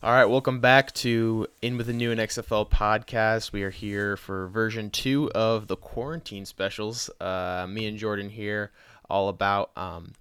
[0.00, 3.50] All right, welcome back to In with the New and XFL podcast.
[3.50, 7.10] We are here for version two of the quarantine specials.
[7.20, 8.70] Uh, me and Jordan here,
[9.10, 10.12] all about um,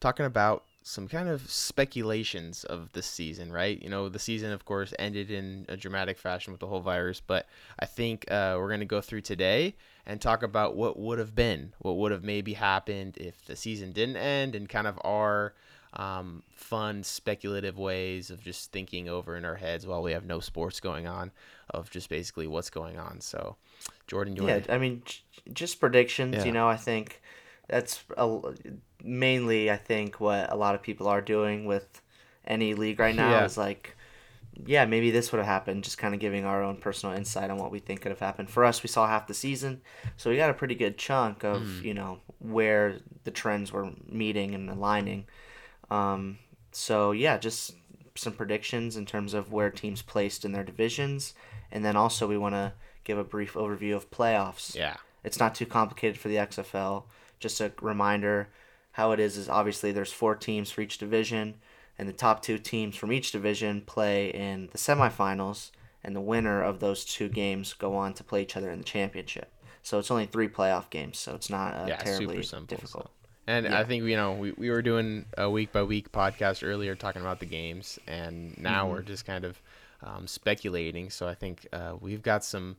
[0.00, 3.82] talking about some kind of speculations of the season, right?
[3.82, 7.20] You know, the season, of course, ended in a dramatic fashion with the whole virus,
[7.20, 7.46] but
[7.78, 9.74] I think uh, we're going to go through today
[10.06, 13.92] and talk about what would have been, what would have maybe happened if the season
[13.92, 15.52] didn't end, and kind of our
[15.94, 20.40] um, fun, speculative ways of just thinking over in our heads while we have no
[20.40, 21.30] sports going on,
[21.70, 23.20] of just basically what's going on.
[23.20, 23.56] So,
[24.06, 25.02] Jordan, you yeah, I mean,
[25.52, 26.36] just predictions.
[26.36, 26.44] Yeah.
[26.44, 27.22] You know, I think
[27.68, 28.40] that's a,
[29.02, 32.02] mainly I think what a lot of people are doing with
[32.46, 33.44] any league right now Yeah.
[33.44, 33.96] is like,
[34.66, 35.84] yeah, maybe this would have happened.
[35.84, 38.50] Just kind of giving our own personal insight on what we think could have happened.
[38.50, 39.82] For us, we saw half the season,
[40.16, 41.82] so we got a pretty good chunk of Mm.
[41.82, 45.26] you know where the trends were meeting and aligning.
[45.90, 46.38] Um,
[46.72, 47.74] so yeah, just
[48.14, 51.34] some predictions in terms of where teams placed in their divisions,
[51.70, 52.72] and then also we want to
[53.04, 54.74] give a brief overview of playoffs.
[54.74, 54.96] Yeah.
[55.24, 57.04] It's not too complicated for the XFL.
[57.40, 58.48] Just a reminder,
[58.92, 61.54] how it is is obviously there's four teams for each division,
[61.98, 65.70] and the top two teams from each division play in the semifinals,
[66.02, 68.84] and the winner of those two games go on to play each other in the
[68.84, 69.52] championship.
[69.82, 72.76] So it's only three playoff games, so it's not uh, yeah, terribly super simple.
[72.76, 73.06] difficult.
[73.06, 73.17] so.
[73.48, 73.80] And Yeah.
[73.80, 77.22] I think you know we, we were doing a week by week podcast earlier talking
[77.22, 78.92] about the games, and now Mm-hmm.
[78.92, 79.60] we're just kind of
[80.02, 81.08] um, speculating.
[81.10, 82.76] So I think uh, we've got some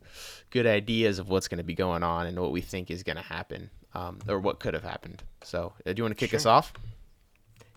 [0.52, 3.18] good ideas of what's going to be going on and what we think is going
[3.18, 5.24] to happen, um, or what could have happened.
[5.44, 6.72] So uh, do you want to kick us off?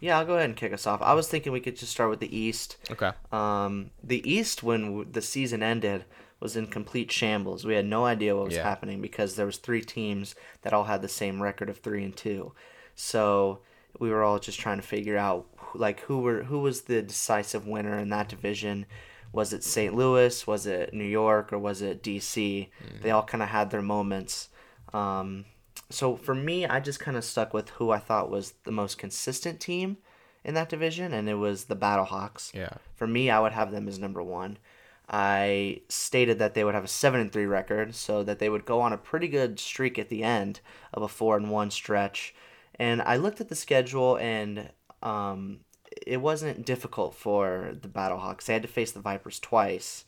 [0.01, 1.01] Yeah, I'll go ahead and kick us off.
[1.01, 2.77] I was thinking we could just start with the East.
[2.91, 3.13] Okay.
[3.31, 6.05] Um, the East, when w- the season ended,
[6.41, 7.65] was in complete shambles.
[7.65, 8.65] We had no idea what was Yeah.
[8.65, 12.15] happening because there was three teams that all had the same record of three and
[12.17, 12.53] two.
[12.95, 13.61] So
[13.99, 17.67] we were all just trying to figure out like who were who was the decisive
[17.67, 18.87] winner in that division.
[19.33, 19.95] Was it St.
[19.95, 20.47] Louis?
[20.47, 21.53] Was it New York?
[21.53, 22.69] Or was it DC?
[23.03, 24.49] They all kind of had their moments.
[24.93, 25.47] Um,
[25.89, 28.99] so for me, I just kind of stuck with who I thought was the most
[28.99, 29.99] consistent team
[30.45, 32.53] in that division, and it was the Battlehawks.
[32.53, 32.75] Yeah.
[32.95, 34.59] For me, I would have them as number one.
[35.09, 38.65] I stated that they would have a seven and three record, so that they would
[38.65, 40.61] go on a pretty good streak at the end
[40.93, 42.35] of a four and one stretch.
[42.83, 44.69] And I looked at the schedule, and
[45.05, 45.61] um,
[46.05, 48.47] it wasn't difficult for the Battlehawks.
[48.47, 50.05] They had to face the Vipers twice,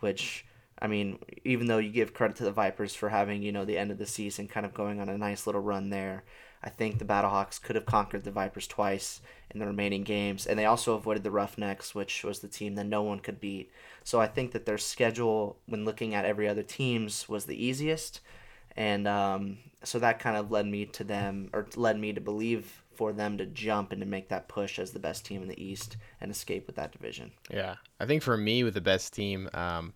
[0.00, 0.44] which
[0.78, 3.78] I mean, even though you give credit to the Vipers for having you know the
[3.78, 6.22] end of the season kind of going on a nice little run there.
[6.62, 10.58] I think the Battlehawks could have conquered the Vipers twice in the remaining games, and
[10.58, 13.70] they also avoided the Roughnecks, which was the team that no one could beat.
[14.04, 18.20] So I think that their schedule, when looking at every other team's, was the easiest,
[18.78, 22.84] and um, so that kind of led me to them, or led me to believe
[22.94, 25.62] for them to jump and to make that push as the best team in the
[25.62, 27.32] East and escape with that division.
[27.50, 29.94] Yeah, I think for me with the best team, um,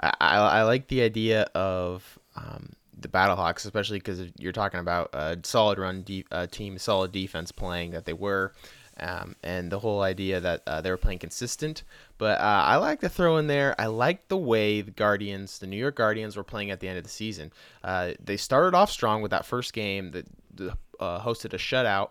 [0.00, 5.10] I, I, I like the idea of um, the Battlehawks, especially because you're talking about
[5.12, 8.54] a solid run de- uh, team, solid defense playing that they were,
[8.98, 11.82] um, and the whole idea that uh, they were playing consistent.
[12.22, 13.74] But uh, I like to throw in there.
[13.80, 16.96] I like the way the Guardians, the New York Guardians, were playing at the end
[16.96, 17.52] of the season.
[17.82, 20.26] Uh, they started off strong with that first game that
[21.00, 22.10] uh, hosted a shutout.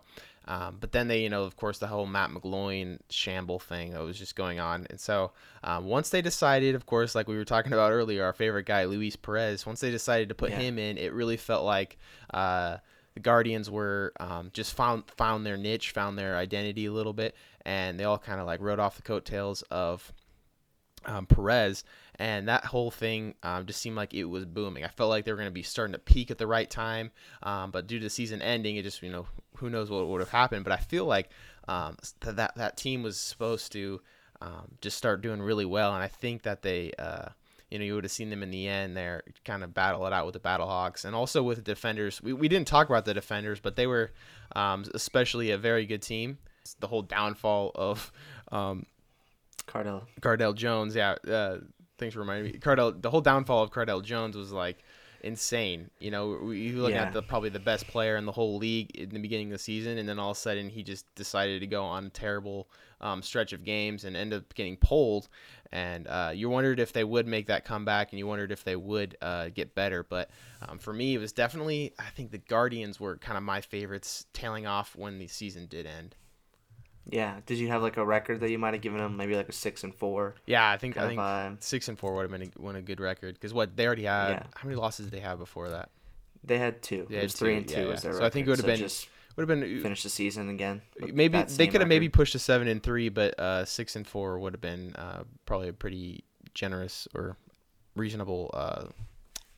[0.49, 4.01] Um, but then they, you know, of course, the whole Matt McGloin shamble thing that
[4.01, 4.85] was just going on.
[4.89, 5.31] And so
[5.63, 8.83] um, once they decided, of course, like we were talking about earlier, our favorite guy,
[8.83, 10.59] Luis Perez, once they decided to put Yeah.
[10.59, 11.97] him in, it really felt like
[12.33, 12.79] uh,
[13.13, 17.35] the Guardians were um, just found found their niche, found their identity a little bit,
[17.65, 20.13] and they all kind of like rode off the coattails of
[21.05, 21.83] um, Perez,
[22.15, 24.83] and that whole thing um, just seemed like it was booming.
[24.83, 27.11] I felt like they were going to be starting to peak at the right time,
[27.43, 30.21] um, but due to the season ending, it just you know who knows what would
[30.21, 30.63] have happened.
[30.63, 31.29] But I feel like
[31.67, 34.01] um, th- that that team was supposed to
[34.41, 36.91] um, just start doing really well, and I think that they.
[36.97, 37.29] Uh,
[37.71, 40.13] you know, you would have seen them in the end there kind of battle it
[40.13, 42.21] out with the Battlehawks and also with the defenders.
[42.21, 44.11] We, we didn't talk about the defenders, but they were
[44.55, 46.37] um, especially a very good team.
[46.79, 48.11] The whole downfall of
[48.51, 48.85] um,
[49.67, 50.03] Cardale.
[50.21, 51.15] Cardale Jones, yeah.
[51.27, 51.59] Uh,
[51.97, 52.59] thanks for reminding me.
[52.59, 54.83] Cardale, the whole downfall of Cardale Jones was like
[55.21, 55.89] insane.
[55.99, 57.03] You know, you look Yeah.
[57.03, 59.59] at the probably the best player in the whole league in the beginning of the
[59.63, 62.69] season, and then all of a sudden he just decided to go on a terrible
[62.99, 65.27] um, stretch of games and end up getting pulled.
[65.71, 68.75] And uh, you wondered if they would make that comeback, and you wondered if they
[68.75, 70.03] would uh, get better.
[70.03, 70.29] But
[70.67, 74.25] um, for me, it was definitely I think the Guardians were kind of my favorites,
[74.33, 76.15] tailing off when the season did end.
[77.09, 77.39] Yeah.
[77.45, 79.17] Did you have like a record that you might have given them?
[79.17, 80.35] Maybe like a six and four.
[80.45, 81.63] Yeah, I think I think vibe.
[81.63, 84.03] six and four would have been a, won a good record because what they already
[84.03, 84.29] had.
[84.29, 84.43] Yeah.
[84.55, 85.89] How many losses did they have before that?
[86.43, 87.05] They had two.
[87.09, 87.87] They it had was three and two yeah.
[87.87, 90.09] was their So I think it would have been- just would have been finish the
[90.09, 90.81] season again.
[90.99, 94.39] maybe they could have maybe pushed to seven and three, but uh, six and four
[94.39, 97.37] would have been uh, probably a pretty generous or
[97.95, 98.85] reasonable uh,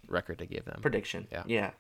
[0.08, 0.80] record to give them.
[0.82, 1.28] prediction.
[1.32, 1.44] Yeah.
[1.48, 1.72] Yeah.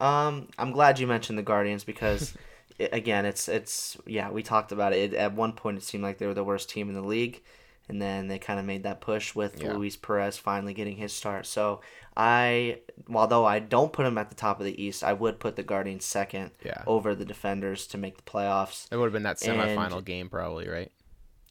[0.00, 2.32] Um, I'm glad you mentioned the Guardians because,
[2.78, 5.12] again, it's it's yeah we talked about it.
[5.12, 5.16] it.
[5.16, 7.42] At one point, it seemed like they were the worst team in the league,
[7.88, 9.72] and then they kind of made that push with Yeah.
[9.74, 11.46] Luis Perez finally getting his start.
[11.46, 11.80] So
[12.16, 12.80] I,
[13.14, 15.62] although I don't put them at the top of the East, I would put the
[15.62, 16.82] Guardians second Yeah.
[16.86, 18.86] over the Defenders to make the playoffs.
[18.90, 20.90] It would have been that And- semifinal game, probably, right?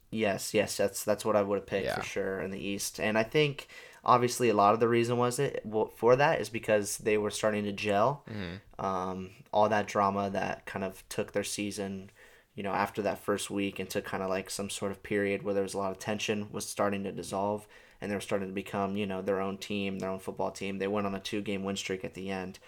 [0.09, 1.95] Yes, yes, that's that's what I would have picked Yeah.
[1.95, 3.67] for sure in the East, and I think
[4.07, 7.29] obviously a lot of the reason was it well, for that is because they were
[7.29, 8.23] starting to gel.
[8.29, 8.85] Mm-hmm.
[8.85, 12.09] Um, all that drama that kind of took their season,
[12.55, 15.53] you know, after that first week into kind of like some sort of period where
[15.53, 17.67] there was a lot of tension was starting to dissolve,
[17.99, 20.79] and they were starting to become you know their own team, their own football team.
[20.79, 22.59] They went on a two game win streak at the end.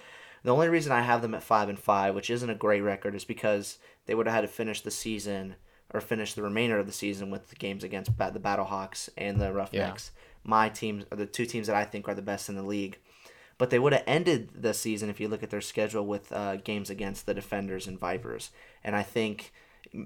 [0.44, 3.16] The only reason I have them at five and five, which isn't a great record,
[3.16, 5.56] is because they would have had to finish the season
[5.94, 9.52] or finish the remainder of the season with the games against the Battlehawks and the
[9.52, 10.12] Roughnecks.
[10.50, 12.98] My teams are the two teams that I think are the best in the league.
[13.60, 16.56] But they would have ended the season if you look at their schedule with uh,
[16.56, 18.52] games against the Defenders and Vipers.
[18.84, 19.52] And I think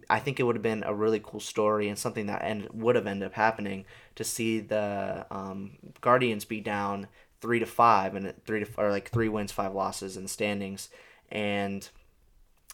[0.10, 2.96] I think it would have been a really cool story and something that end, would
[2.96, 3.86] have ended up happening
[4.16, 7.08] to see the um, Guardians be down
[7.42, 10.90] three to five and three to or like three wins, five losses in the standings,
[11.30, 11.90] and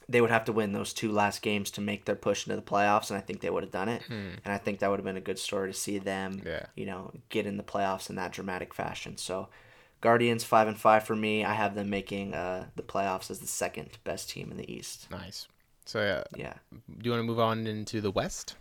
[0.10, 2.62] they would have to win those two last games to make their push into the
[2.64, 4.02] playoffs, and I think they would have done it.
[4.10, 6.66] And I think that would have been a good story to see them, Yeah.
[6.76, 9.16] you know, get in the playoffs in that dramatic fashion.
[9.18, 9.50] So,
[10.02, 11.46] Guardians five and five for me.
[11.46, 15.12] I have them making uh, the playoffs as the second best team in the East.
[15.12, 15.48] Nice.
[15.86, 16.54] So, yeah, Yeah.
[16.72, 18.56] do you want to move on into the West?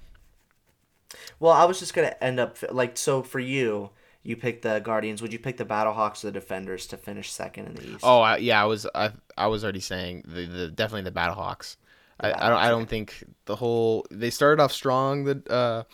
[1.40, 3.90] Well, I was just gonna end up like so for you.
[4.28, 5.22] You picked the Guardians.
[5.22, 8.00] Would you pick the Battlehawks or the Defenders to finish second in the East?
[8.02, 11.76] Oh, I, yeah, I was I, I was already saying the, the definitely the Battlehawks.
[12.20, 15.84] I, I don't I don't think the whole they started off strong the uh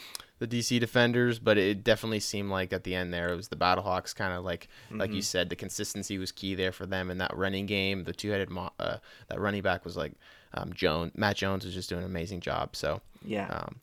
[0.40, 3.56] the DC Defenders, but it definitely seemed like at the end there it was the
[3.56, 7.18] Battlehawks kind of like like you said the consistency was key there for them in
[7.18, 8.02] that running game.
[8.02, 8.96] The two headed mo- uh,
[9.28, 10.14] that running back was like
[10.54, 12.74] um, Jones Matt Jones was just doing an amazing job.
[12.74, 13.46] So yeah.
[13.46, 13.76] um,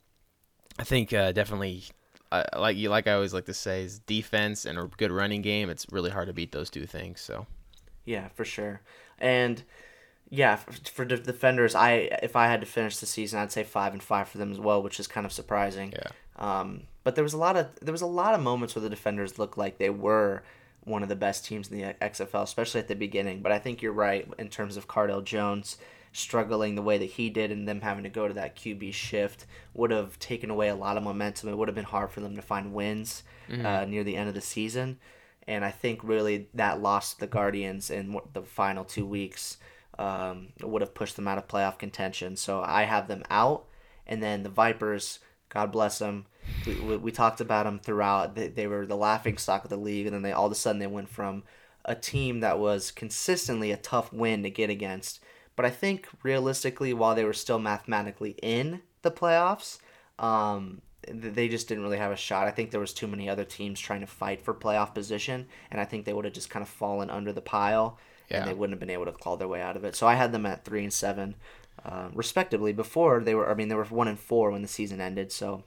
[0.77, 1.83] I think uh, definitely.
[2.31, 5.41] Uh, like you, like I always like to say, is defense and a good running
[5.41, 5.69] game.
[5.69, 7.19] It's really hard to beat those two things.
[7.21, 7.45] So
[8.05, 8.81] Yeah, for sure.
[9.19, 9.63] And
[10.29, 13.63] yeah, for, for the defenders, I if I had to finish the season, I'd say
[13.63, 15.93] five and five for them as well, which is kind of surprising.
[15.93, 18.81] yeah, Um, but there was a lot of there was a lot of moments where
[18.81, 20.43] the defenders looked like they were
[20.83, 23.41] one of the best teams in the XFL, especially at the beginning.
[23.41, 25.77] But I think you're right in terms of Cardale Jones
[26.13, 29.45] struggling the way that he did, and them having to go to that QB shift
[29.73, 31.49] would have taken away a lot of momentum.
[31.49, 33.23] It would have been hard for them to find wins
[33.65, 34.99] uh, near the end of the season.
[35.47, 39.57] And I think really that loss to the Guardians in the final two weeks
[39.97, 42.35] um, would have pushed them out of playoff contention.
[42.35, 43.65] So I have them out.
[44.07, 45.19] And then the Vipers,
[45.49, 46.25] God bless them.
[46.65, 48.35] We, we, we talked about them throughout.
[48.35, 50.05] They, they were the laughing stock of the league.
[50.05, 51.43] And then they all of a sudden they went from
[51.85, 55.19] a team that was consistently a tough win to get against.
[55.61, 59.77] But I think realistically, while they were still mathematically in the playoffs,
[60.17, 62.47] um, they just didn't really have a shot.
[62.47, 65.79] I think there was too many other teams trying to fight for playoff position, and
[65.79, 67.99] I think they would have just kind of fallen under the pile,
[68.31, 68.37] Yeah.
[68.39, 69.95] and they wouldn't have been able to claw their way out of it.
[69.95, 71.35] So I had them at three and seven,
[71.85, 72.73] uh, respectively.
[72.73, 75.31] Before they were, I mean, they were one and four when the season ended.
[75.31, 75.63] So,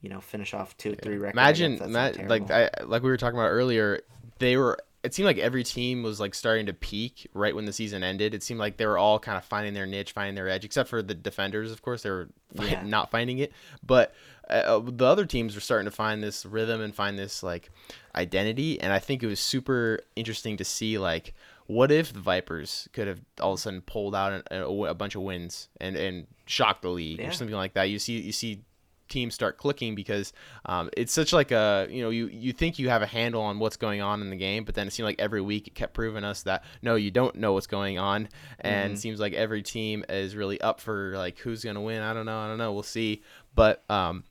[0.00, 1.38] you know, finish off two, three record.
[1.38, 2.50] I Imagine, ma- like.
[2.50, 4.00] I, like we were talking about earlier,
[4.40, 4.76] they were.
[5.06, 8.34] It seemed like every team was like starting to peak right when the season ended.
[8.34, 10.88] It seemed like they were all kind of finding their niche, finding their edge, except
[10.90, 12.82] for the defenders, of course, they were Yeah.
[12.82, 13.52] not finding it.
[13.84, 14.14] But
[14.50, 17.70] uh, the other teams were starting to find this rhythm and find this like
[18.14, 18.80] identity.
[18.80, 21.34] And I think it was super interesting to see like
[21.66, 24.94] what if the Vipers could have all of a sudden pulled out a, a, a
[24.94, 27.28] bunch of wins and and shocked the league Yeah.
[27.28, 27.84] or something like that.
[27.84, 28.62] You see you see
[29.08, 30.32] teams start clicking because
[30.66, 33.58] um, it's such like a you know you you think you have a handle on
[33.58, 35.94] what's going on in the game but then it seemed like every week it kept
[35.94, 38.28] proving us that no you don't know what's going on.
[38.60, 42.02] And it seems like every team is really up for like who's gonna win.
[42.02, 42.38] I don't know.
[42.38, 42.72] I don't know.
[42.72, 43.22] We'll see.
[43.54, 44.24] But um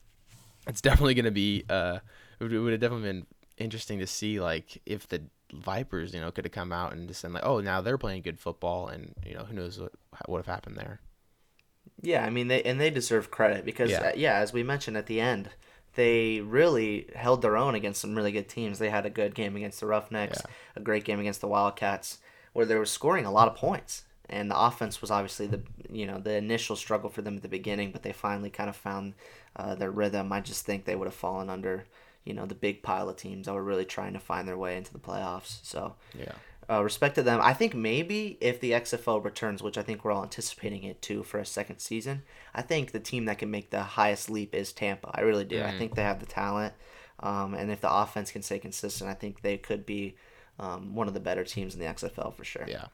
[0.67, 1.99] it's definitely gonna be uh
[2.39, 3.25] it would, it would have definitely been
[3.57, 5.21] interesting to see like if the
[5.53, 8.21] vipers you know could have come out and just said like oh now they're playing
[8.21, 9.91] good football and you know who knows what
[10.27, 10.99] would have happened there
[12.01, 14.01] Yeah, I mean they and they deserve credit because Yeah.
[14.01, 15.49] yeah, uh, yeah as we mentioned at the end,
[15.95, 18.79] they really held their own against some really good teams.
[18.79, 20.41] They had a good game against the Roughnecks,
[20.75, 22.19] a great game against the Wildcats,
[22.53, 24.03] where they were scoring a lot of points.
[24.27, 27.47] And the offense was obviously the you know the initial struggle for them at the
[27.47, 29.13] beginning, but they finally kind of found
[29.55, 30.31] uh, their rhythm.
[30.33, 31.85] I just think they would have fallen under
[32.25, 34.77] you know the big pile of teams that were really trying to find their way
[34.77, 35.59] into the playoffs.
[35.63, 36.33] So yeah
[36.69, 37.39] uh, respect to them.
[37.41, 41.23] I think maybe if the XFL returns, which I think we're all anticipating it too
[41.23, 44.73] for a second season, I think the team that can make the highest leap is
[44.73, 45.11] Tampa.
[45.13, 45.61] I really do.
[45.61, 45.77] I Mhm.
[45.77, 46.73] think they have the talent,
[47.19, 50.15] um, and if the offense can stay consistent, I think they could be
[50.57, 52.65] um, one of the better teams in the XFL for sure.
[52.65, 52.85] Yeah.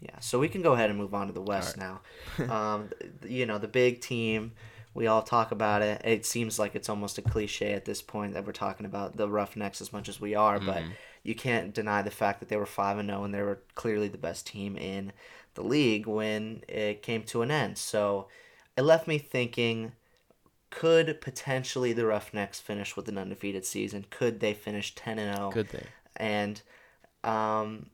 [0.00, 2.00] Yeah, so we can go ahead and move on to the West now.
[2.50, 2.90] um,
[3.22, 4.52] you know, the big team,
[4.94, 6.00] we all talk about it.
[6.04, 9.28] It seems like it's almost a cliche at this point that we're talking about the
[9.28, 10.92] Roughnecks as much as we are, but Mhm.
[11.22, 14.08] You can't deny the fact that they were 5 and 0 and they were clearly
[14.08, 15.12] the best team in
[15.54, 17.78] the league when it came to an end.
[17.78, 18.28] So
[18.76, 19.92] it left me thinking
[20.70, 24.06] could potentially the Roughnecks finish with an undefeated season?
[24.08, 25.50] Could they finish 10 and 0?
[25.50, 25.86] Good thing.
[26.16, 26.62] And
[27.24, 27.86] um,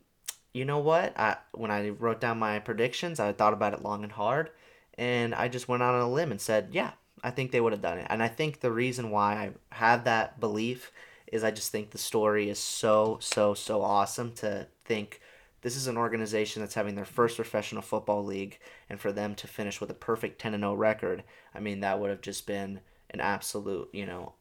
[0.52, 1.18] you know what?
[1.18, 4.50] I when I wrote down my predictions, I thought about it long and hard,
[4.99, 6.92] and I just went out on a limb and said, yeah,
[7.23, 8.06] I think they would have done it.
[8.11, 10.92] And I think the reason why I have that belief
[11.28, 15.21] is I just think the story is so so so awesome to think
[15.62, 19.47] this is an organization that's having their first professional football league and for them to
[19.47, 22.80] finish with a perfect 10 and 0 record i mean that would have just been
[23.11, 24.35] an absolute you know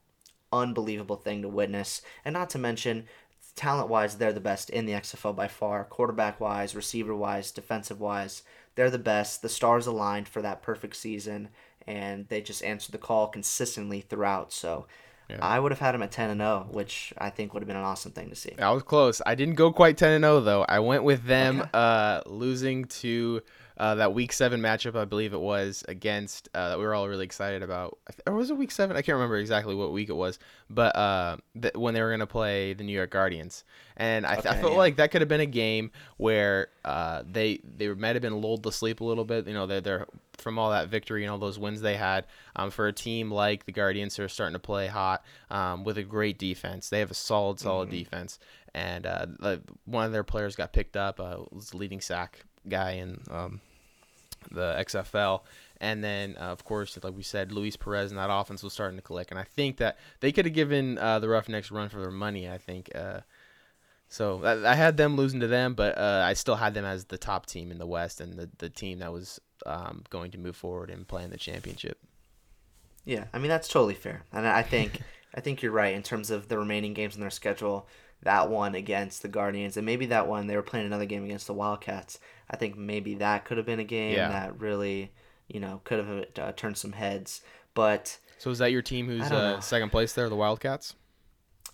[0.62, 2.02] unbelievable thing to witness.
[2.24, 3.06] And not to mention
[3.56, 5.84] talent wise they're the best in the xfl by far.
[5.86, 8.44] Quarterback wise receiver wise defensive wise
[8.76, 9.42] they're the best.
[9.42, 11.50] The stars aligned for that perfect season
[11.88, 14.52] and they just answered the call consistently throughout.
[14.52, 14.88] So
[15.30, 15.38] Yeah.
[15.42, 17.78] I would have had them at 10 and 0, which I think would have been
[17.78, 18.54] an awesome thing to see.
[18.60, 19.22] I was close.
[19.26, 20.66] I didn't go quite 10 and 0 though.
[20.70, 21.70] I went with them Okay.
[21.74, 23.42] uh, losing to
[23.78, 27.08] uh, that week 7 matchup I believe it was against uh, that we were all
[27.10, 27.98] really excited about.
[28.10, 28.96] I Or was it week 7?
[28.96, 30.40] I can't remember exactly what week it was,
[30.70, 33.64] but uh, th- when they were going to play the New York Guardians.
[33.98, 34.78] And I, th- I felt yeah.
[34.78, 38.64] like that could have been a game where uh, they they might have been lulled
[38.64, 40.06] to sleep a little bit, you know, they're, they're
[40.38, 42.26] from all that victory and all those wins they had
[42.58, 45.98] um, for a team like the Guardians who are starting to play hot um, with
[45.98, 46.90] a great defense.
[46.90, 47.98] They have a solid, solid Mm-hmm.
[47.98, 48.40] defense,
[48.74, 49.26] and uh,
[49.86, 51.20] one of their players got picked up.
[51.20, 53.62] Uh, was leading sack guy in um,
[54.52, 55.42] the XFL.
[55.82, 58.98] And then, uh, of course, like we said, Luis Perez and that offense was starting
[58.98, 59.30] to click.
[59.30, 62.50] And I think that they could have given uh, the Roughnecks run for their money.
[62.50, 62.90] I think.
[62.96, 63.22] Uh,
[64.08, 67.06] so I, I had them losing to them, but uh, I still had them as
[67.06, 70.38] the top team in the West and the, the team that was um, going to
[70.38, 72.00] move forward and play in the championship.
[73.04, 75.02] Yeah, I mean that's totally fair, and I think
[75.36, 77.88] I think you're right in terms of the remaining games in their schedule.
[78.26, 81.48] That one against the Guardians, and maybe that one they were playing another game against
[81.48, 82.20] the Wildcats.
[82.50, 84.28] I think maybe that could have been a game Yeah.
[84.28, 85.12] that really,
[85.48, 87.42] you know, could have uh, turned some heads.
[87.74, 90.96] But So is that your team who's uh, second place there, the Wildcats?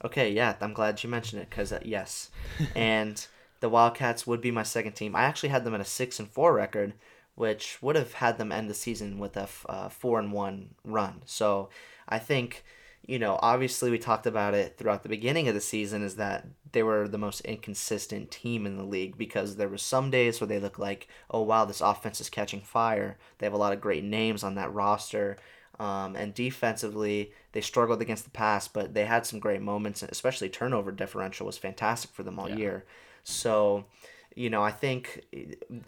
[0.04, 2.30] okay, yeah, I'm glad you mentioned it because uh, yes,
[2.76, 3.26] and
[3.60, 5.16] the Wildcats would be my second team.
[5.16, 6.94] I actually had them at a six and four record,
[7.36, 10.76] which would have had them end the season with a f- uh, four and one
[10.84, 11.22] run.
[11.26, 11.70] So
[12.10, 12.64] I think,
[13.06, 16.46] you know, obviously we talked about it throughout the beginning of the season is that
[16.72, 20.48] they were the most inconsistent team in the league because there were some days where
[20.48, 23.18] they look like, oh wow, this offense is catching fire.
[23.38, 25.38] They have a lot of great names on that roster.
[25.80, 30.50] Um, and defensively, they struggled against the pass, but they had some great moments, especially
[30.50, 32.56] turnover differential was fantastic for them all Yeah.
[32.58, 32.86] year.
[33.24, 33.86] So,
[34.36, 35.26] you know, I think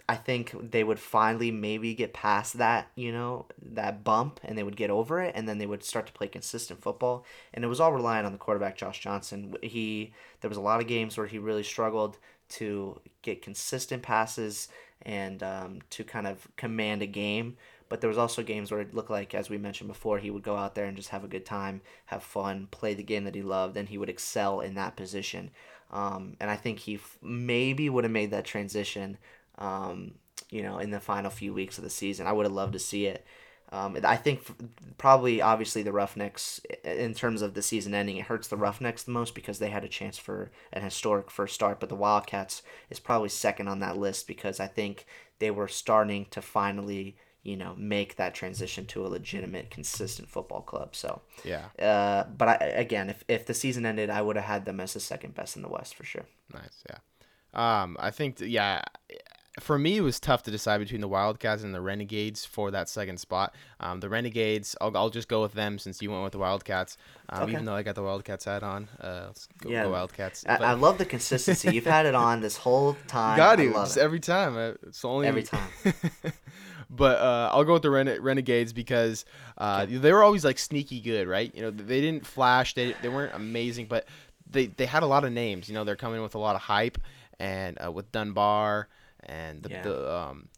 [0.09, 4.63] I think they would finally maybe get past that, you know, that bump and they
[4.63, 7.25] would get over it and then they would start to play consistent football.
[7.53, 9.55] And it was all reliant on the quarterback Josh Johnson.
[9.61, 12.17] He there was a lot of games where he really struggled
[12.49, 14.67] to get consistent passes
[15.01, 17.57] and um, to kind of command a game.
[17.93, 20.41] But there was also games where it looked like, as we mentioned before, he would
[20.41, 23.35] go out there and just have a good time, have fun, play the game that
[23.35, 25.51] he loved, and he would excel in that position.
[25.91, 29.19] Um, and I think he f- maybe would have made that transition,
[29.59, 30.15] um,
[30.49, 32.25] you know, in the final few weeks of the season.
[32.25, 33.27] I would have loved to see it.
[33.71, 34.55] Um, I think f-
[34.97, 39.11] probably, obviously, the Roughnecks, in terms of the season ending, it hurts the Roughnecks the
[39.11, 41.79] most because they had a chance for an historic first start.
[41.79, 45.05] But the Wildcats is probably second on that list because I think
[45.37, 50.61] they were starting to finally, you know, make that transition to a legitimate, consistent football
[50.61, 50.95] club.
[50.95, 54.65] So, Yeah, uh, but I, again, if, if the season ended, I would have had
[54.65, 56.25] them as the second best in the West for sure.
[56.53, 56.83] nice.
[56.89, 56.97] Yeah.
[57.53, 58.81] Um, I think th- yeah.
[59.59, 62.89] For me, it was tough to decide between the Wildcats and the Renegades for that
[62.89, 63.53] second spot.
[63.79, 66.97] Um, the Renegades, I'll, I'll just go with them since you went with the Wildcats.
[67.29, 67.51] Um, Okay.
[67.51, 69.83] Even though I got the Wildcats hat on, uh, let's go, Yeah.
[69.83, 70.43] go Wildcats.
[70.49, 71.71] I, I love the consistency.
[71.75, 73.37] You've had it on this whole time.
[73.37, 74.01] Got I to love just it.
[74.01, 74.57] every time.
[74.87, 75.69] It's only Every time.
[76.89, 79.25] but uh, I'll go with the Rene- Renegades because
[79.57, 81.53] uh, they were always like sneaky good, right?
[81.55, 84.05] You know, they didn't flash, they they weren't amazing, but
[84.49, 85.67] they they had a lot of names.
[85.69, 86.97] You know, they're coming with a lot of hype,
[87.39, 88.87] and uh, with Dunbar
[89.23, 89.81] and the, Yeah.
[89.83, 90.49] the um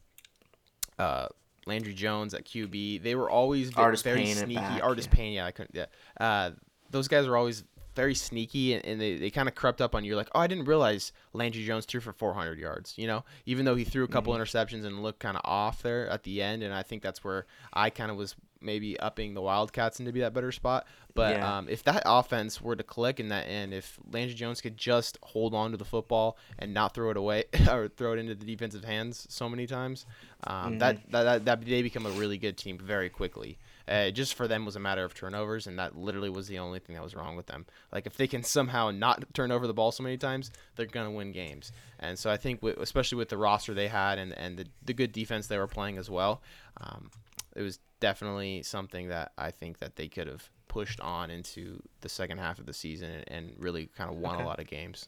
[1.00, 1.28] uh.
[1.68, 4.60] Landry Jones at QB, they were always ve- Artis very sneaky.
[4.82, 5.16] Artis yeah.
[5.16, 5.74] Payne, yeah, I couldn't.
[5.74, 5.86] Yeah,
[6.20, 6.52] uh,
[6.92, 7.64] those guys were always
[7.96, 10.10] very sneaky and, and they, they kind of crept up on you.
[10.10, 12.94] You're like, oh, I didn't realize Landry Jones threw for 400 yards.
[12.98, 14.42] You know, even though he threw a couple mm-hmm.
[14.42, 17.46] interceptions and looked kind of off there at the end, and I think that's where
[17.74, 20.88] I kind of was maybe upping the Wildcats into be that better spot.
[21.14, 21.58] But yeah.
[21.58, 25.18] um, if that offense were to click in that end, if Landry Jones could just
[25.22, 28.46] hold on to the football and not throw it away or throw it into the
[28.46, 30.06] defensive hands so many times,
[30.46, 30.78] um, mm-hmm.
[30.80, 33.58] that, that, that that they become a really good team very quickly.
[33.88, 36.80] Uh, just for them was a matter of turnovers, and that literally was the only
[36.80, 37.66] thing that was wrong with them.
[37.92, 41.12] Like if they can somehow not turn over the ball so many times, they're gonna
[41.12, 41.72] win games.
[42.00, 44.94] And so I think, w- especially with the roster they had and and the, the
[44.94, 46.42] good defense they were playing as well,
[46.82, 47.12] um,
[47.56, 52.10] it was definitely something that I think that they could have pushed on into the
[52.10, 54.44] second half of the season and, and really kind of won okay.
[54.44, 55.08] a lot of games.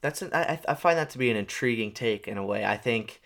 [0.00, 2.64] That's an, I, I find that to be an intriguing take in a way.
[2.64, 3.22] I think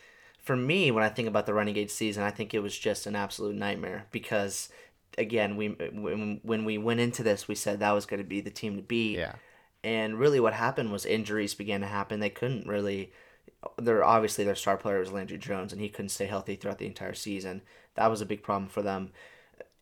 [0.48, 3.14] for me, when I think about the Renegade season, I think it was just an
[3.14, 4.70] absolute nightmare because,
[5.18, 8.40] again, we when, when we went into this, we said that was going to be
[8.40, 9.18] the team to beat.
[9.18, 9.34] Yeah.
[9.84, 12.20] And really, what happened was injuries began to happen.
[12.20, 13.12] They couldn't really.
[13.76, 16.86] Their obviously their star player was Landry Jones, and he couldn't stay healthy throughout the
[16.86, 17.60] entire season.
[17.96, 19.12] That was a big problem for them.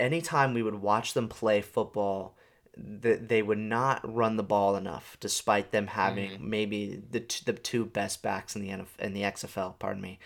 [0.01, 2.37] Anytime we would watch them play football,
[2.77, 6.51] that they would not run the ball enough, despite them having mm-hmm.
[6.51, 9.79] maybe the t- the two best backs in the NF- in the XFL.
[9.79, 10.19] Pardon me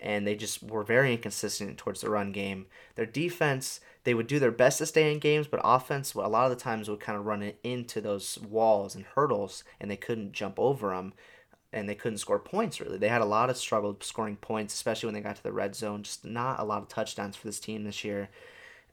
[0.00, 2.66] and they just were very inconsistent towards the run game.
[2.94, 6.50] Their defense, they would do their best to stay in games, but offense, a lot
[6.50, 10.32] of the times would kind of run into those walls and hurdles, and they couldn't
[10.32, 11.14] jump over them,
[11.72, 12.98] and they couldn't score points really.
[12.98, 15.74] They had a lot of struggle scoring points, especially when they got to the red
[15.74, 16.02] zone.
[16.02, 18.30] Just not a lot of touchdowns for this team this year.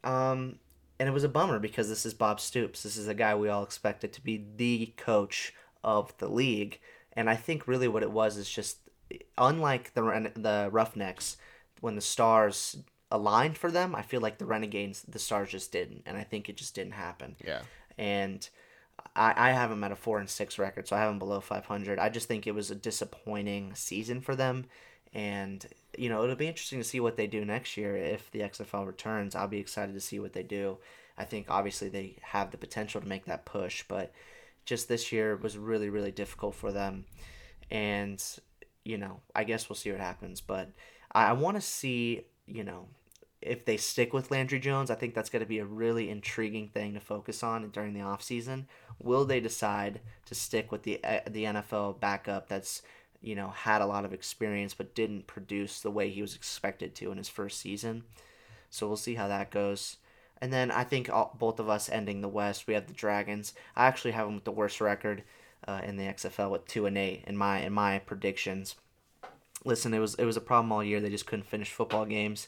[0.04, 0.60] Um,
[1.00, 2.84] and it was a bummer because this is Bob Stoops.
[2.84, 6.80] This is a guy we all expected to be the coach of the league.
[7.14, 8.80] And I think really what it was is just
[9.38, 11.38] unlike the the Roughnecks,
[11.82, 12.78] when the stars
[13.12, 16.50] aligned for them, I feel like the Renegades, the stars just didn't, and I think
[16.50, 17.36] it just didn't happen.
[17.46, 17.62] Yeah.
[17.98, 18.48] And
[19.16, 21.40] I, I have them at a four and six record, so I have them below
[21.40, 22.00] 500.
[22.00, 24.66] I just think it was a disappointing season for them,
[25.14, 25.66] and
[25.98, 28.88] you know it'll be interesting to see what they do next year if the XFL
[28.88, 29.36] returns.
[29.36, 30.78] I'll be excited to see what they do.
[31.18, 34.12] I think obviously they have the potential to make that push, but
[34.66, 37.06] just this year was really really difficult for them,
[37.70, 38.22] and
[38.86, 40.40] you know, I guess we'll see what happens.
[40.40, 40.70] But
[41.12, 42.88] I, I want to see, you know,
[43.42, 46.70] if they stick with Landry Jones, I think that's going to be a really intriguing
[46.70, 48.66] thing to focus on during the offseason.
[49.02, 52.82] Will they decide to stick with the uh, the NFL backup that's
[53.22, 56.96] you know had a lot of experience but didn't produce the way he was expected
[56.96, 58.04] to in his first season?
[58.70, 59.98] So we'll see how that goes.
[60.42, 63.54] And then I think all, both of us ending the West, we have the Dragons.
[63.76, 65.24] I actually have them with the worst record
[65.68, 68.76] uh, in the XFL with two and eight in my in my predictions.
[69.64, 71.00] Listen, it was it was a problem all year.
[71.00, 72.48] They just couldn't finish football games.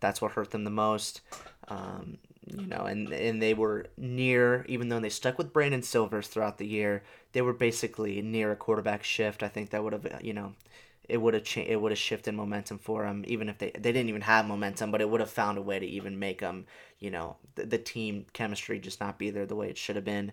[0.00, 1.20] That's what hurt them the most.
[1.68, 6.28] Um, you know, and and they were near, even though they stuck with Brandon Silvers
[6.28, 9.42] throughout the year, they were basically near a quarterback shift.
[9.42, 10.54] I think that would have, you know,
[11.08, 13.92] it would have cha- it would have shifted momentum for them, even if they they
[13.92, 16.66] didn't even have momentum, but it would have found a way to even make them,
[17.00, 20.04] you know, the, the team chemistry just not be there the way it should have
[20.04, 20.32] been.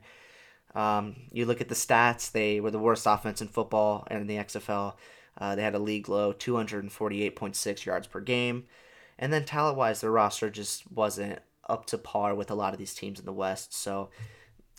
[0.76, 4.28] Um, you look at the stats; they were the worst offense in football and in
[4.28, 4.96] the XFL.
[5.38, 8.66] Uh, they had a league low 248.6 yards per game,
[9.18, 12.80] and then talent wise, their roster just wasn't up to par with a lot of
[12.80, 13.74] these teams in the West.
[13.74, 14.10] So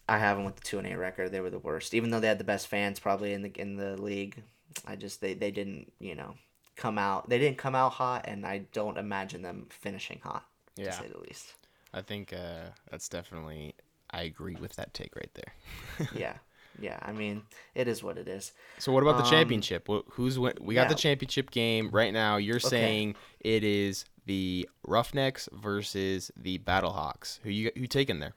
[0.08, 1.30] I have them with the two and eight record.
[1.30, 3.76] They were the worst, even though they had the best fans probably in the in
[3.76, 4.42] the league.
[4.86, 6.34] I just they they didn't you know
[6.76, 10.44] come out they didn't come out hot, and I don't imagine them finishing hot.
[10.76, 10.90] Yeah.
[10.90, 11.54] To say the least.
[11.92, 13.74] I think uh, that's definitely
[14.14, 16.08] I agree with that take right there.
[16.14, 16.34] yeah.
[16.80, 17.42] Yeah, I mean,
[17.74, 18.52] it is what it is.
[18.78, 19.88] So what about the um, championship?
[20.10, 20.88] Who's we got yeah.
[20.88, 22.36] the championship game right now.
[22.36, 22.68] You're okay.
[22.68, 27.38] saying it is the Roughnecks versus the Battlehawks.
[27.44, 28.34] Who you who taking there?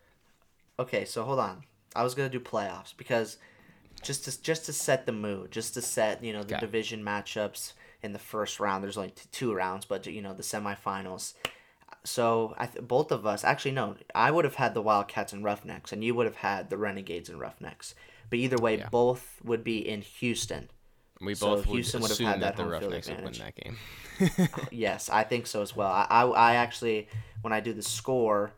[0.78, 1.64] Okay, so hold on.
[1.96, 3.38] I was gonna do playoffs because
[4.04, 7.74] just to just to set the mood, just to set you know the division matchups
[8.04, 8.84] in the first round.
[8.84, 11.34] There's only two rounds, but you know the semifinals.
[12.04, 15.44] So I th- both of us actually no, I would have had the Wildcats and
[15.44, 17.96] Roughnecks, and you would have had the Renegades and Roughnecks.
[18.30, 18.90] But either way, yeah.
[18.90, 20.70] both would be in Houston.
[21.22, 23.40] We so both Houston would, would have had that, that home field advantage.
[23.40, 23.78] that game.
[24.72, 25.90] yes, I think so as well.
[25.90, 27.08] I, I, I actually,
[27.42, 28.52] when I do the score,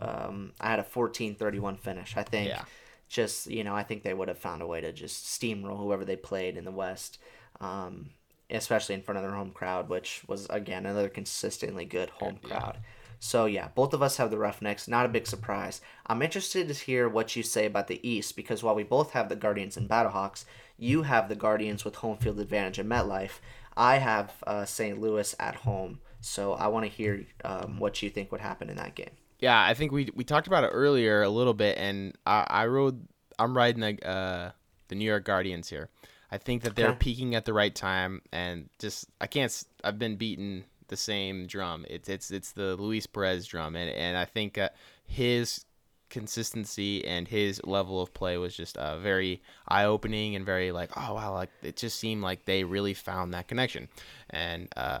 [0.00, 2.16] um, I had a 14-31 finish.
[2.16, 2.48] I think.
[2.48, 2.64] Yeah.
[3.08, 6.04] Just you know, I think they would have found a way to just steamroll whoever
[6.04, 7.18] they played in the West.
[7.60, 8.10] Um,
[8.50, 12.48] especially in front of their home crowd, which was again another consistently good home yeah.
[12.48, 12.78] crowd.
[13.18, 14.88] So yeah, both of us have the Roughnecks.
[14.88, 15.80] Not a big surprise.
[16.06, 19.28] I'm interested to hear what you say about the East because while we both have
[19.28, 20.44] the Guardians and Battlehawks,
[20.78, 23.40] you have the Guardians with home field advantage in MetLife.
[23.76, 25.00] I have uh, St.
[25.00, 26.00] Louis at home.
[26.20, 29.10] So I want to hear um, what you think would happen in that game.
[29.38, 32.66] Yeah, I think we we talked about it earlier a little bit, and I, I
[32.66, 33.06] rode
[33.38, 34.50] I'm riding the uh,
[34.88, 35.90] the New York Guardians here.
[36.30, 36.98] I think that they're Okay.
[36.98, 39.64] peaking at the right time, and just I can't.
[39.84, 41.84] I've been beating the same drum.
[41.88, 44.70] It's it's it's the Luis Perez drum, and and I think uh,
[45.06, 45.64] his
[46.08, 50.90] consistency and his level of play was just uh, very eye opening and very like
[50.96, 53.88] oh wow like it just seemed like they really found that connection,
[54.30, 55.00] and uh,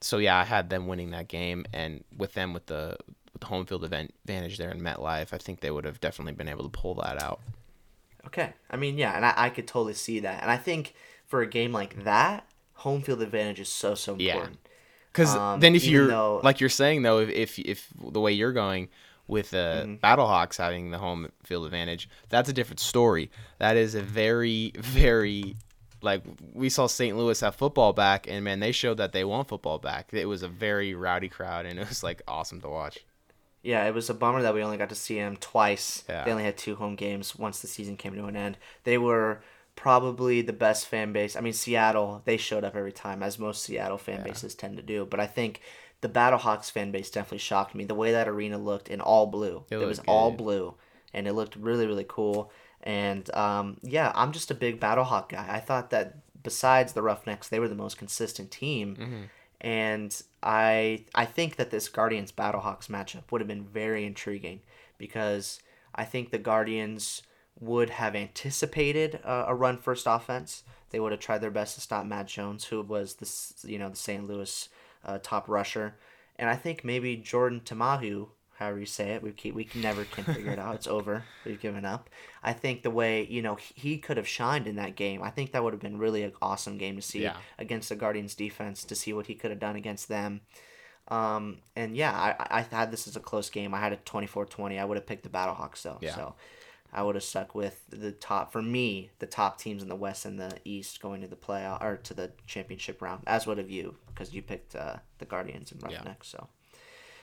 [0.00, 2.96] so yeah, I had them winning that game, and with them with the
[3.32, 6.34] with the home field event advantage there in MetLife, I think they would have definitely
[6.34, 7.40] been able to pull that out.
[8.26, 8.52] Okay.
[8.70, 10.42] I mean, yeah, and I, I could totally see that.
[10.42, 10.94] And I think
[11.26, 14.32] for a game like that, home field advantage is so so Yeah.
[14.34, 14.58] important.
[15.12, 18.32] Because Um, then, if you're though- like you're saying though, if if, if the way
[18.32, 18.88] you're going
[19.28, 19.94] with uh, Mm-hmm.
[20.04, 23.30] Battlehawks having the home field advantage, that's a different story.
[23.58, 25.56] That is a very very
[26.00, 27.16] like we saw St.
[27.16, 30.08] Louis have football back, and man, they showed that they want football back.
[30.12, 32.98] It was a very rowdy crowd, and it was like awesome to watch.
[33.62, 36.02] Yeah, it was a bummer that we only got to see them twice.
[36.08, 36.24] Yeah.
[36.24, 38.58] They only had two home games once the season came to an end.
[38.84, 39.42] They were
[39.76, 41.36] probably the best fan base.
[41.36, 44.82] I mean, Seattle, they showed up every time, as most Seattle fan bases tend to
[44.82, 45.06] do.
[45.06, 45.60] But I think
[46.00, 47.84] the Battlehawks fan base definitely shocked me.
[47.84, 49.64] The way that arena looked in all blue.
[49.70, 50.74] It It, was looked all blue,
[51.14, 52.50] and it looked really, really cool.
[52.82, 55.46] And um, yeah, I'm just a big Battlehawk guy.
[55.48, 59.22] I thought that besides the Roughnecks, they were the most consistent team Mm-hmm.
[59.60, 64.60] and I I think that this Guardians Battlehawks matchup would have been very intriguing
[64.98, 65.60] because
[65.94, 67.22] I think the Guardians
[67.60, 70.64] would have anticipated a, a run first offense.
[70.90, 73.88] They would have tried their best to stop Matt Jones, who was this you know
[73.88, 74.26] the St.
[74.26, 74.68] Louis
[75.04, 75.96] uh, top rusher,
[76.36, 78.28] and I think maybe Jordan Ta'amu,
[78.62, 80.74] however you say it, we keep, we can never can figure it out.
[80.76, 81.24] It's over.
[81.44, 82.08] We've given up.
[82.42, 85.22] I think the way you know he could have shined in that game.
[85.22, 87.36] I think that would have been really an awesome game to see Yeah.
[87.58, 90.40] against the Guardians defense to see what he could have done against them.
[91.08, 93.74] Um, and yeah, I, I had this as a close game.
[93.74, 94.78] I had a 24-20.
[94.80, 95.98] I would have picked the Battlehawks though.
[96.00, 96.14] Yeah.
[96.14, 96.34] So
[96.92, 100.24] I would have stuck with the top for me, the top teams in the West
[100.26, 103.24] and the East going to the playoff or to the championship round.
[103.26, 105.96] As would have you because you picked uh, the Guardians and Yeah.
[105.96, 106.28] Roughnecks.
[106.28, 106.48] So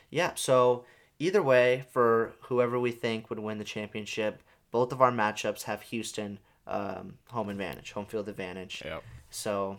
[0.10, 0.86] yeah, so
[1.19, 5.82] either way, for whoever we think would win the championship, both of our matchups have
[5.84, 8.82] Houston um, home advantage, home field advantage.
[8.86, 9.03] Yep.
[9.29, 9.77] So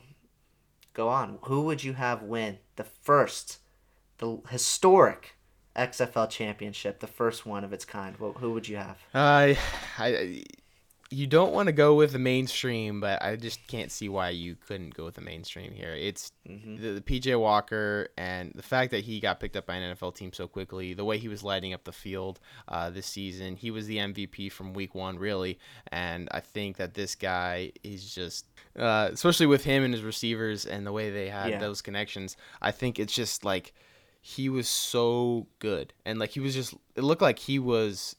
[0.93, 1.39] go on.
[1.43, 3.59] Who would you have win the first,
[4.19, 5.37] the historic
[5.77, 8.17] XFL championship, the first one of its kind?
[8.17, 8.99] Wh- Who would you have?
[9.15, 9.57] I,
[9.99, 10.43] I,
[11.13, 14.55] you don't want to go with the mainstream, but I just can't see why you
[14.55, 15.93] couldn't go with the mainstream here.
[15.95, 16.77] It's Mm-hmm.
[16.83, 20.15] the, the PJ Walker and the fact that he got picked up by an NFL
[20.17, 23.55] team so quickly, the way he was lighting up the field uh, this season.
[23.57, 25.59] He was the MVP from week one, really,
[25.93, 28.47] and I think that this guy is just,
[28.77, 31.59] uh, especially with him and his receivers and the way they had Yeah.
[31.59, 32.37] those connections.
[32.61, 33.73] I think it's just like
[34.21, 36.75] he was so good, and like he was just.
[36.97, 38.17] It looked like he was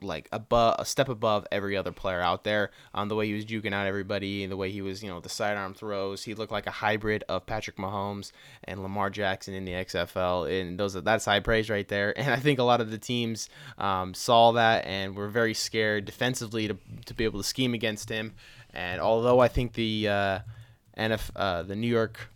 [0.00, 2.70] like above a step above every other player out there.
[2.94, 5.20] On the way he was juking out everybody and the way he was you know
[5.20, 8.32] the sidearm throws he looked like a hybrid of Patrick Mahomes
[8.64, 12.14] and Lamar Jackson in the XFL and those that's high praise right there.
[12.28, 16.04] And I think a lot of the teams um, saw that and were very scared
[16.04, 18.34] defensively to, to be able to scheme against him.
[18.74, 20.38] And although I think the uh,
[20.98, 22.28] NF uh, the New York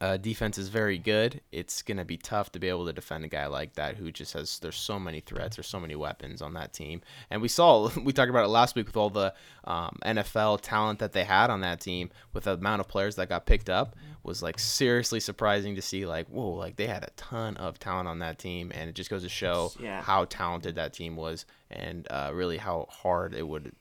[0.00, 1.40] uh, defense is very good.
[1.52, 4.32] It's gonna be tough to be able to defend a guy like that who just
[4.32, 4.58] has.
[4.58, 5.56] There's so many threats.
[5.56, 8.74] There's so many weapons on that team, and we saw we talked about it last
[8.76, 9.32] week with all the
[9.64, 12.10] um, NFL talent that they had on that team.
[12.32, 16.06] With the amount of players that got picked up, was like seriously surprising to see.
[16.06, 19.10] Like whoa, like they had a ton of talent on that team, and it just
[19.10, 20.02] goes to show Yeah.
[20.02, 23.72] how talented that team was, and uh, really how hard it would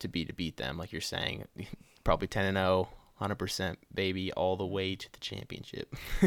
[0.00, 0.76] to be to beat them.
[0.76, 1.46] Like you're saying,
[2.04, 2.98] probably ten and oh, 0.
[3.22, 5.94] 100% baby all the way to the championship.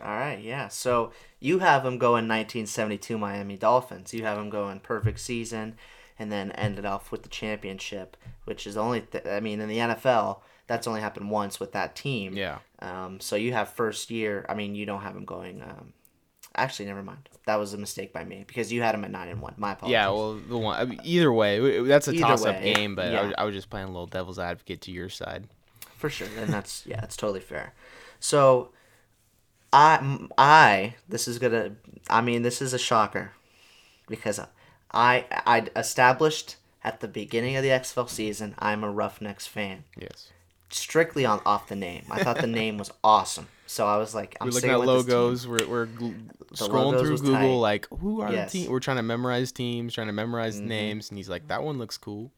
[0.00, 0.68] All right, yeah.
[0.68, 4.14] So you have them going 1972 Miami Dolphins.
[4.14, 5.74] You have them going perfect season,
[6.18, 9.00] and then ended off with the championship, which is only.
[9.00, 12.36] Th- I mean, in the NFL, that's only happened once with that team.
[12.36, 12.58] yeah.
[12.80, 14.46] Um, so you have first year.
[14.48, 15.62] I mean, you don't have them going.
[15.62, 15.94] Um,
[16.54, 17.28] actually, never mind.
[17.46, 19.54] That was a mistake by me because you had them at nine and one.
[19.56, 19.94] My apologies.
[19.94, 22.94] Yeah, well, the one I mean, either way, that's a toss-up way, game.
[22.94, 25.48] But I, was, I was just playing a little devil's advocate to your side.
[25.98, 27.74] For sure and that's yeah that's totally fair
[28.20, 28.70] so
[29.72, 31.72] I I this is gonna
[32.08, 33.32] i mean this is a shocker
[34.08, 34.40] because
[34.92, 40.30] i i established at the beginning of the xfl season i'm a roughnecks fan Yes,
[40.70, 44.36] strictly on off the name i thought the name was awesome so i was like
[44.40, 44.86] i'm we're looking at team.
[44.86, 45.46] logos.
[45.46, 46.14] We're we're gl-
[46.54, 47.44] scrolling through Google, tight.
[47.70, 48.52] like who are Yes.
[48.52, 48.70] the teams?
[48.70, 50.68] We're trying to memorize teams, trying to memorize Mm-hmm.
[50.68, 52.32] names, and he's like, that one looks cool.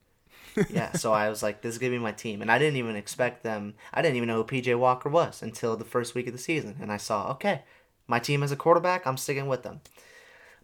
[0.70, 2.96] Yeah, so I was like, this is gonna be my team, and I didn't even
[2.96, 3.74] expect them.
[3.92, 6.76] I didn't even know who PJ Walker was until the first week of the season,
[6.80, 7.62] and I saw, okay,
[8.06, 9.06] my team has a quarterback.
[9.06, 9.80] I'm sticking with them.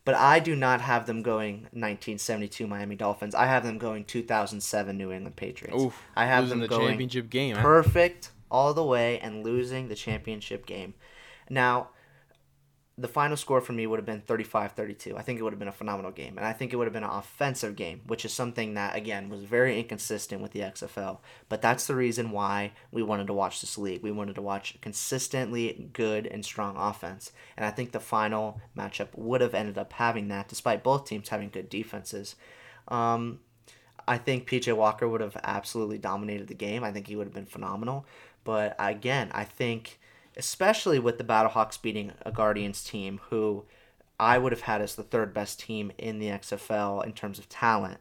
[0.05, 3.35] But I do not have them going 1972 Miami Dolphins.
[3.35, 5.83] I have them going 2007 New England Patriots.
[5.83, 7.57] Oof, I have them the going championship game.
[7.57, 7.63] huh?
[7.63, 10.95] perfect all the way and losing the championship game.
[11.51, 11.89] Now,
[12.99, 15.17] the final score for me would have been 35-32.
[15.17, 16.95] I think it would have been a phenomenal game, and I think it would have
[16.95, 21.19] been an offensive game, which is something that again was very inconsistent with the XFL.
[21.51, 24.03] But that's the reason why we wanted to watch this league.
[24.03, 29.09] We wanted to watch consistently good and strong offense, and I think the final matchup
[29.15, 32.35] would have ended up having that, despite both teams having good defenses.
[32.89, 33.41] Um,
[34.09, 36.85] I think PJ Walker would have absolutely dominated the game.
[36.85, 38.07] I think he would have been phenomenal.
[38.45, 39.99] But again, I think,
[40.37, 43.65] especially with the Battlehawks beating a Guardians team who
[44.19, 47.49] I would have had as the third best team in the XFL in terms of
[47.49, 47.99] talent,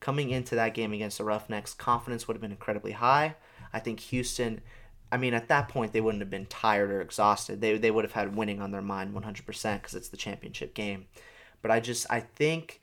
[0.00, 3.36] coming into that game against the Roughnecks, confidence would have been incredibly high.
[3.72, 4.60] I think Houston,
[5.10, 7.60] I mean, at that point, they wouldn't have been tired or exhausted.
[7.60, 11.06] They, they would have had winning on their mind 100% because it's the championship game.
[11.60, 12.80] But I just, I think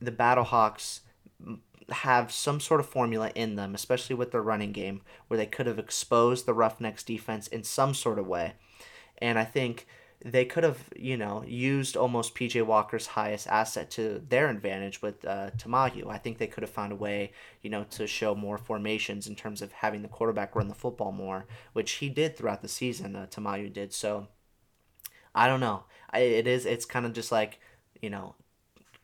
[0.00, 1.00] the Battlehawks
[1.92, 5.66] have some sort of formula in them, especially with their running game, where they could
[5.66, 8.54] have exposed the Roughnecks defense in some sort of way.
[9.18, 9.86] And I think
[10.24, 15.24] they could have, you know, used almost PJ Walker's highest asset to their advantage with
[15.24, 15.50] uh.
[15.66, 19.34] I think they could have found a way, you know, to show more formations in
[19.34, 23.16] terms of having the quarterback run the football more, which he did throughout the season.
[23.16, 23.26] Uh,
[23.72, 23.92] did.
[23.92, 24.28] So
[25.34, 25.84] I don't know.
[26.10, 26.66] I, it is.
[26.66, 27.58] It's kind of just like,
[28.00, 28.34] you know,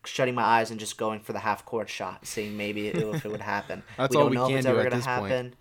[0.09, 3.25] shutting my eyes and just going for the half court shot, seeing maybe it, if
[3.25, 3.83] it would happen.
[3.97, 5.55] That's we all don't we know can if it's do ever at gonna this point.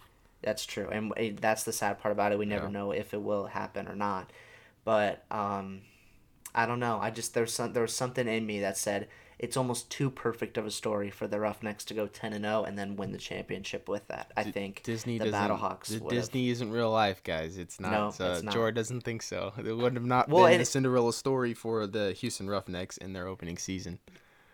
[0.44, 2.38] That's true, and uh, that's the sad part about it.
[2.38, 2.72] We never Yeah.
[2.72, 4.32] know if it will happen or not.
[4.86, 5.82] But um,
[6.54, 7.00] I don't know.
[7.02, 9.08] I just there's some there was something in me that said
[9.40, 12.64] it's almost too perfect of a story for the Roughnecks to go ten and zero
[12.64, 14.32] and then win the championship with that.
[14.38, 15.26] I think Disney the.
[15.26, 17.58] Battlehawks D- Disney isn't real life, guys.
[17.58, 17.92] It's not.
[17.92, 18.54] No, uh, it's not.
[18.54, 19.54] Jordan doesn't think so.
[19.58, 23.28] It wouldn't have not Well, been the Cinderella story for the Houston Roughnecks in their
[23.28, 24.00] opening season.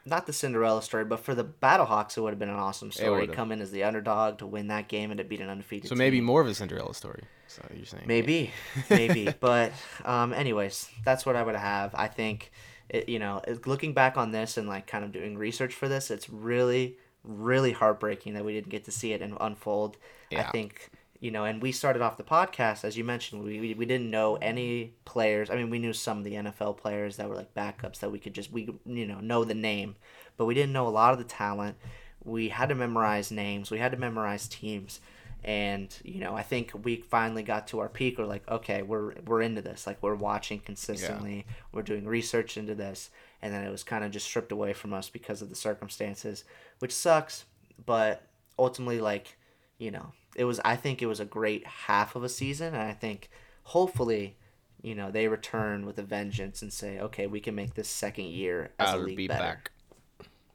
[0.06, 3.28] Not the Cinderella story, but for the Battlehawks, it would have been an awesome story.
[3.28, 5.84] Come in as the underdog to win that game and to beat an undefeated.
[5.84, 5.90] Team.
[5.90, 6.26] So maybe team.
[6.26, 7.24] more of a Cinderella story.
[7.48, 8.52] So you're saying Maybe,
[8.90, 9.72] maybe, but
[10.04, 11.96] um, anyways, that's what I would have.
[11.96, 12.52] I think,
[12.90, 16.12] it, you know, looking back on this and like kind of doing research for this,
[16.12, 19.98] it's really, really heartbreaking that we didn't get to see it unfold.
[20.36, 20.90] I think,
[21.24, 23.46] you know, and we started off the podcast as you mentioned.
[23.46, 25.50] We, we we didn't know any players.
[25.50, 28.20] I mean, we knew some of the NFL players that were like backups that we
[28.20, 29.96] could just we you know know the name,
[30.36, 31.78] but we didn't know a lot of the talent.
[32.26, 33.72] We had to memorize names.
[33.72, 35.00] We had to memorize teams
[35.46, 39.14] and you know i think we finally got to our peak we're like okay we're
[39.26, 43.10] we're into this like we're watching consistently we're doing research into this
[43.42, 46.46] and then it was kind of just stripped away from us because of the circumstances
[46.80, 47.44] which sucks
[47.86, 48.22] but
[48.58, 49.36] ultimately like
[49.78, 52.84] you know it was i think it was a great half of a season and
[52.84, 53.30] i think
[53.64, 54.36] hopefully
[54.82, 58.26] you know they return with a vengeance and say okay we can make this second
[58.26, 59.72] year as a I'll league be better back.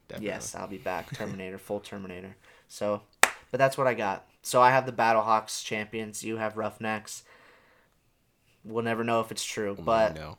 [0.09, 0.27] Definitely.
[0.27, 1.15] Yes, I'll be back.
[1.15, 2.35] Terminator, full Terminator.
[2.67, 4.25] So, but that's what I got.
[4.41, 6.23] So I have the Battlehawks champions.
[6.23, 7.23] You have Roughnecks.
[8.65, 10.37] We'll never know if it's true, but no,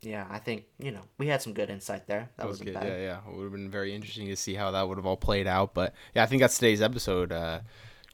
[0.00, 2.30] yeah, I think you know we had some good insight there.
[2.36, 2.74] That that was good.
[2.74, 2.86] bad.
[2.86, 3.18] Yeah, yeah.
[3.28, 5.74] It would have been very interesting to see how that would have all played out.
[5.74, 7.32] But yeah, I think that's today's episode.
[7.32, 7.60] Uh,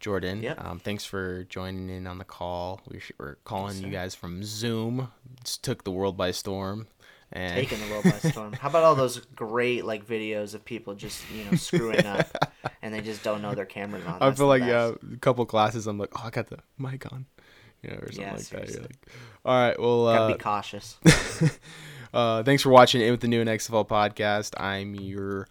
[0.00, 0.64] Jordan, Yep.
[0.64, 2.80] um, thanks for joining in on the call.
[2.88, 5.08] We we're calling Yes, you guys from Zoom.
[5.44, 6.88] Just took the world by storm.
[7.32, 8.54] And Taking the world by storm.
[8.54, 12.26] How about all those great like videos of people just you know screwing up
[12.82, 14.14] and they just don't know their cameras on?
[14.20, 15.86] I That's feel like yeah, a couple classes.
[15.86, 17.26] I'm like, oh, I got the mic on,
[17.82, 18.46] you know, or something Yeah, like that.
[18.48, 18.74] seriously.
[18.74, 19.06] You're like,
[19.44, 20.96] all right, well, Gotta uh, be cautious.
[22.14, 24.58] uh, thanks for watching it with the new XFL podcast.
[24.60, 25.46] I'm your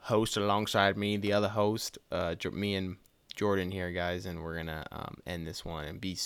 [0.00, 0.36] host.
[0.36, 2.96] Alongside me, the other host, uh, me and
[3.34, 6.16] Jordan here, guys, and we're gonna um, end this one and be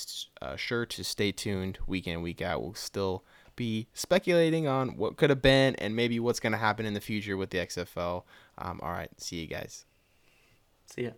[0.43, 2.63] uh, sure to stay tuned week in week out.
[2.63, 3.25] We'll still
[3.57, 7.37] be speculating on what could have been and maybe what's gonna happen in the future
[7.37, 8.25] with the XFL.
[8.59, 9.85] Um, all right, see you guys.
[10.87, 11.11] See ya.